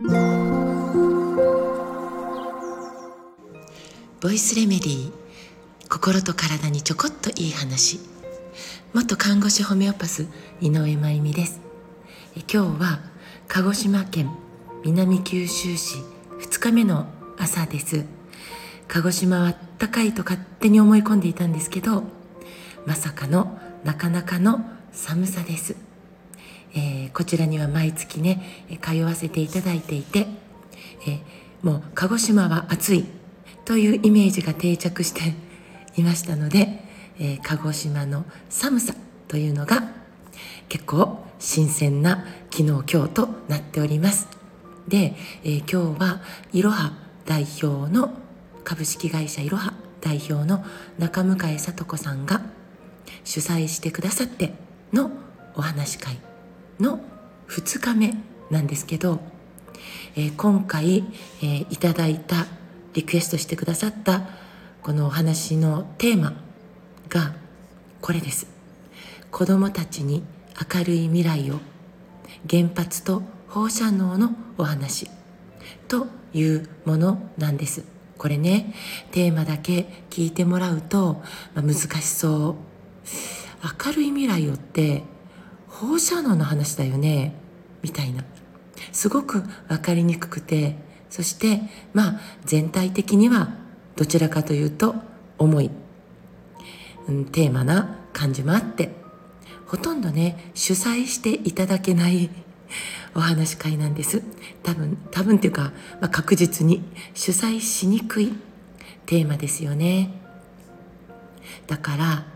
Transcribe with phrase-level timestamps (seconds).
[0.00, 0.06] ボ
[4.30, 5.12] イスレメディー
[5.88, 7.98] 心と体にちょこっといい話。
[8.94, 10.28] 元看護師ホメオパス
[10.60, 11.60] 井上真由美です。
[12.36, 13.00] 今日は
[13.48, 14.30] 鹿児島県
[14.84, 15.96] 南九州市
[16.42, 18.04] 2日目の朝です。
[18.86, 22.04] 鹿児島は暖かいと勝手に思い込んでいたんですけど
[22.86, 25.74] まさかのなかなかの寒さです、
[26.74, 30.26] えー、こちらには毎月ね通わせていただいていて、
[31.06, 31.20] えー、
[31.62, 33.06] もう鹿児島は暑い
[33.64, 35.34] というイメージが定着して
[36.00, 36.84] いましたので、
[37.18, 38.94] えー、鹿児島の寒さ
[39.26, 39.90] というのが
[40.68, 44.28] 結構新鮮な昨日今日となっております。
[44.88, 46.20] で、えー、今日は
[46.52, 46.92] いろは
[47.26, 48.12] 代表の
[48.64, 50.64] 株式会社いろは代表の
[50.98, 52.40] 中向井聡子さんが
[53.24, 54.54] 主催してくださって
[54.92, 55.10] の
[55.54, 56.18] お話し会
[56.80, 57.00] の
[57.48, 58.14] 2日目
[58.50, 59.20] なんですけど、
[60.16, 61.04] えー、今回、
[61.42, 62.46] えー、いただいた
[62.94, 64.22] リクエストしてくださった
[64.82, 66.34] このお話のテーマ
[67.08, 67.34] が
[68.00, 68.46] これです。
[69.30, 70.24] 子どもたちに
[70.74, 71.60] 明るい未来を
[72.48, 75.10] 原発と放射能のお話
[75.88, 77.84] というものなんです。
[78.16, 78.74] これね
[79.12, 81.22] テーマだけ聞いてもらうと、
[81.54, 82.54] まあ、難しそう。
[83.86, 85.02] 明るい未来をって
[85.78, 87.34] 放射能の話だよね。
[87.82, 88.24] みたいな。
[88.90, 90.76] すごく分かりにくくて。
[91.08, 91.62] そして
[91.94, 93.54] まあ全体的には
[93.96, 94.94] どちらかというと
[95.38, 95.70] 重い、
[97.08, 98.90] うん、テーマな感じもあって。
[99.66, 102.30] ほとんどね主催していただけない
[103.14, 104.22] お話し会なんです。
[104.64, 106.82] 多分多分っていうか、まあ、確実に
[107.14, 108.32] 主催しにくい
[109.06, 110.10] テーマですよね。
[111.68, 112.26] だから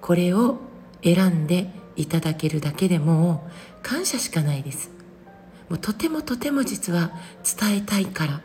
[0.00, 0.58] これを
[1.02, 3.48] 選んでいただけるだけでも
[3.82, 4.90] 感謝しかないです。
[5.68, 7.12] もうとてもとても実は
[7.58, 8.40] 伝えたいから、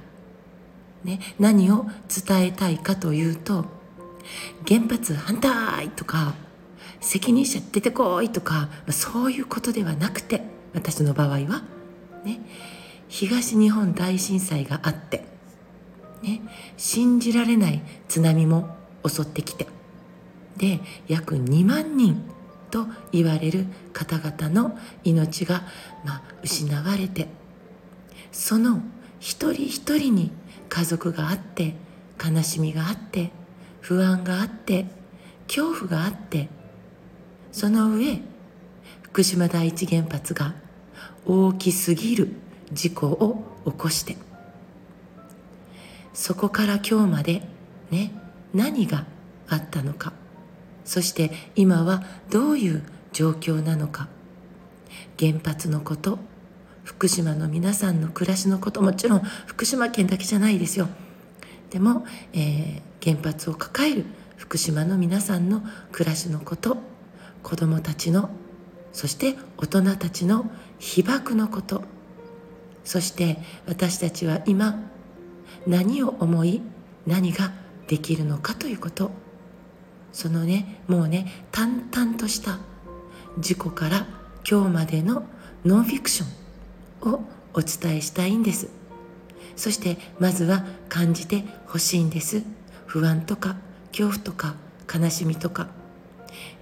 [1.04, 1.86] ね、何を
[2.26, 3.66] 伝えたいかというと
[4.67, 6.36] 原発反対とか
[7.02, 10.42] 責任者出てこいとかそういうことではなくて
[10.73, 11.64] 私の場合は、
[12.23, 12.39] ね、
[13.10, 15.26] 東日本大震災があって、
[16.22, 16.42] ね、
[16.77, 19.67] 信じられない津波も襲ってきて
[20.58, 22.23] で約2万人
[22.70, 25.64] と言われる方々の命が、
[26.05, 27.28] まあ、失われて
[28.32, 28.82] その
[29.20, 30.32] 一人一人に
[30.70, 31.76] 家族があって
[32.23, 33.32] 悲しみがあって
[33.82, 34.86] 不安があって
[35.48, 36.50] 恐怖があって
[37.52, 38.22] その上
[39.02, 40.54] 福島第一原発が
[41.26, 42.34] 大きすぎる
[42.72, 44.17] 事故を起こして
[46.14, 47.42] そこから今日まで
[47.92, 48.11] ね
[48.54, 49.05] 何が
[49.48, 50.17] あったのか。
[50.87, 52.81] そして今はどういう
[53.11, 54.08] 状況なのか。
[55.20, 56.17] 原発のこと
[56.86, 60.87] 福島の皆さんの暮らしのこともちろん福島県だけじゃないですよ。
[61.71, 64.05] でも、えー、原発を抱える
[64.37, 65.61] 福島の皆さんの
[65.92, 66.77] 暮らしのこと
[67.43, 68.30] 子どもたちの
[68.93, 70.49] そして大人たちの
[70.80, 71.83] 被爆のこと。
[72.86, 74.80] そして私たちは今
[75.67, 76.61] 何を思い
[77.05, 77.52] 何が
[77.87, 79.27] できるのかということ。
[80.12, 82.60] そのねもうね淡々とした
[83.40, 84.08] 事故から
[84.50, 85.26] 今日までの
[85.66, 87.22] ノンフィクションを
[87.54, 88.70] お伝えしたいんです。
[89.56, 92.44] そしてまずは感じてほしいんです。
[92.86, 93.58] 不安とか
[93.92, 94.56] 恐怖とか
[94.94, 95.67] 悲しみとか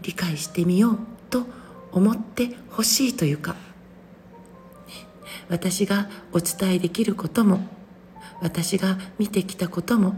[0.02, 1.46] 理解してみようと
[1.92, 3.56] 思ってほしいというか。
[5.50, 7.60] 私がお伝えできることも
[8.42, 10.16] 私が見てきたことも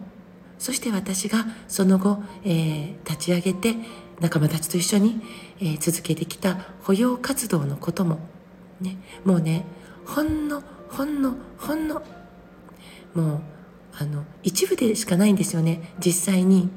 [0.59, 3.75] そして私がその後、えー、立ち上げて
[4.19, 5.21] 仲間たちと一緒に、
[5.59, 8.19] えー、続けてきた保養活動のことも、
[8.81, 9.65] ね、もうね
[10.05, 12.01] ほんのほんのほんの
[13.13, 13.41] もう
[13.99, 16.69] あの一部でしかないんですよね実際に。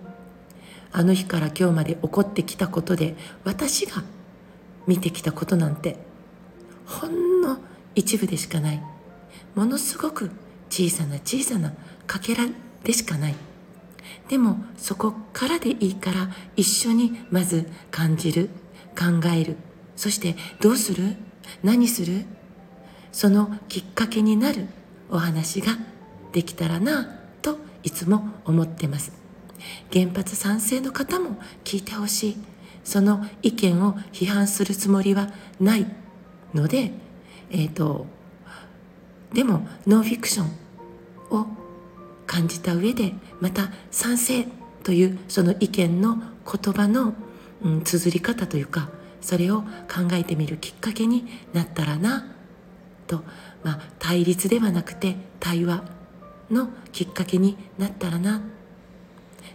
[0.92, 3.14] あの日から今日まで起こってきたことで
[3.44, 4.02] 私が
[4.88, 5.96] 見てきたことなんて
[6.84, 7.58] ほんの
[7.94, 8.82] 一部でしかない。
[9.54, 10.30] ものすごく
[10.68, 11.72] 小さな小さな
[12.06, 12.44] かけら
[12.82, 13.34] でしかない。
[14.30, 18.48] でもそこからでいいから一緒にまず感じる
[18.96, 19.56] 考える。
[19.96, 21.16] そしてどうする？
[21.64, 22.24] 何する？
[23.10, 24.68] そのきっかけになる
[25.10, 25.76] お話が
[26.30, 29.10] できたらなといつも思ってます。
[29.92, 32.36] 原発賛成の方も聞いてほしい。
[32.84, 35.86] その意見を批判するつもりはない
[36.54, 36.92] ので
[37.50, 38.06] えっ、ー、と
[39.32, 40.46] でもノンフィクション
[41.36, 41.48] を
[42.30, 44.46] 感じた上でまた賛成
[44.84, 46.16] というその意見の
[46.46, 47.12] 言葉の、
[47.60, 48.88] うん、綴り方というか
[49.20, 49.66] それを考
[50.12, 52.24] えてみるきっかけになったらな
[53.08, 53.24] と、
[53.64, 55.82] まあ、対立ではなくて対話
[56.52, 58.42] のきっかけになったらな。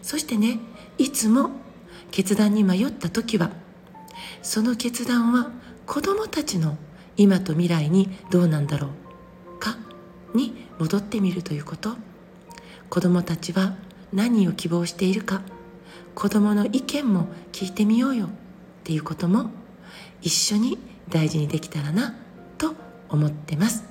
[0.01, 0.59] そしてね
[0.97, 1.51] いつも
[2.11, 3.51] 決断に迷った時は
[4.41, 5.49] その決断は
[5.85, 6.77] 子供たちの
[7.15, 8.89] 今と未来にどうなんだろ
[9.55, 9.77] うか
[10.33, 11.95] に戻ってみるということ。
[12.95, 13.73] 子供たちは
[14.13, 15.41] 何を希望しているか
[16.13, 18.29] 子供の意見も聞いてみようよっ
[18.85, 19.49] ていうことも
[20.21, 20.77] 一緒に
[21.09, 22.15] 大事にできたらな
[22.57, 22.73] と
[23.09, 23.83] 思ってます。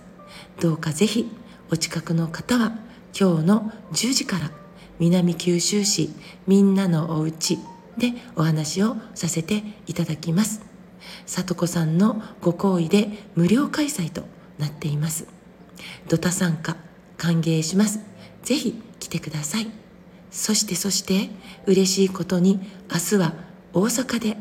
[0.58, 1.30] どうかぜひ
[1.70, 2.78] お近くの方は
[3.12, 4.50] 今日の10時から
[4.98, 6.08] 南九州市
[6.46, 7.58] みんなのおうち
[7.98, 10.62] でお話をさせていただきます。
[11.26, 14.22] 里子さんのご好意で無料開催と
[14.58, 15.26] なっています。
[16.08, 16.78] ドタ参加
[17.18, 18.00] 歓迎します。
[18.44, 18.82] ぜひ
[19.14, 19.70] てください。
[20.31, 21.31] そしてそして
[21.66, 22.58] 嬉しいことに
[22.93, 23.34] 明日は
[23.72, 24.37] 大阪で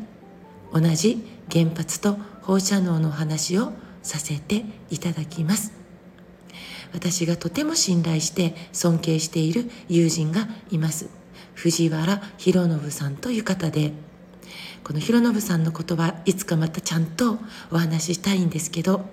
[0.72, 3.72] 同じ原発と放射能の話を
[4.02, 5.72] させていただきます。
[6.92, 11.08] 私がとても信頼して尊敬している友人がいます。
[11.54, 13.92] 藤原博信さんという方で
[14.82, 17.38] この博信さんの言葉いつかまたちゃんと
[17.70, 19.06] お話ししたいんですけど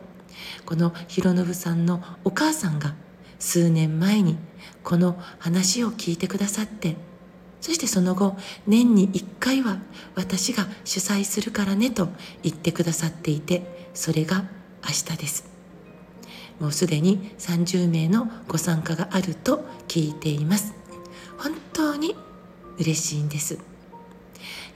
[0.66, 2.96] この博信さんのお母さんが
[3.42, 4.38] 数年前に
[4.84, 6.96] この話を聞いてくださって
[7.60, 9.80] そしてその後年に1回は
[10.16, 12.08] 私が主催するからねと
[12.44, 14.46] 言ってくださっていてそれが
[14.84, 15.52] 明日です。
[16.60, 20.74] もうすでに30名のご参加があると聞いています。
[21.38, 22.16] 本当に
[22.78, 23.58] 嬉しいんです、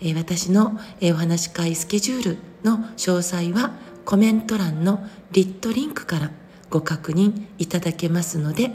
[0.01, 3.71] えー、私の、えお話会スケジュールの詳細は
[4.03, 6.31] コメント欄のリットリンクから
[6.75, 8.69] ご確認いただけますので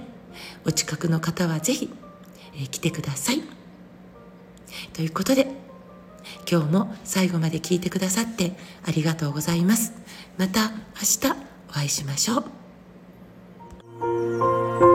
[0.65, 1.91] お近くの方はぜひ、
[2.57, 3.43] え来てください。
[4.95, 5.49] ということで
[6.51, 8.57] 今日も最後まで聞いてくださって
[8.87, 9.93] ありがとうございます。
[10.39, 10.77] また明
[11.31, 11.37] 日
[11.69, 12.39] お会いしましょ
[14.87, 14.90] う。